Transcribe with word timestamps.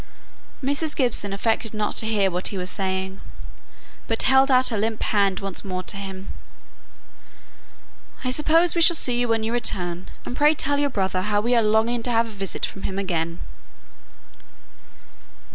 Mrs. 0.63 0.95
Gibson 0.95 1.31
affected 1.31 1.75
not 1.75 1.95
to 1.97 2.07
hear 2.07 2.31
what 2.31 2.47
he 2.47 2.57
was 2.57 2.71
saying, 2.71 3.21
but 4.07 4.23
held 4.23 4.49
out 4.49 4.69
her 4.69 4.77
limp 4.79 5.03
hand 5.03 5.39
once 5.41 5.63
more 5.63 5.83
to 5.83 5.95
him. 5.95 6.33
"I 8.23 8.31
suppose 8.31 8.73
we 8.73 8.81
shall 8.81 8.95
see 8.95 9.19
you 9.19 9.27
when 9.27 9.43
you 9.43 9.53
return; 9.53 10.09
and 10.25 10.35
pray 10.35 10.55
tell 10.55 10.79
your 10.79 10.89
brother 10.89 11.21
how 11.21 11.39
we 11.39 11.55
are 11.55 11.61
longing 11.61 12.01
to 12.01 12.11
have 12.11 12.25
a 12.25 12.31
visit 12.31 12.65
from 12.65 12.81
him 12.81 12.97
again." 12.97 13.41